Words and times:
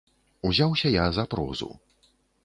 Узяўся 0.47 0.87
я 0.93 1.03
за 1.17 1.25
прозу. 1.33 1.69